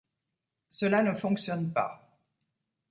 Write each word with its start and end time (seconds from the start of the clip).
Cela 0.71 1.03
ne 1.03 1.13
fonctionne 1.13 1.71
pas. 1.71 2.09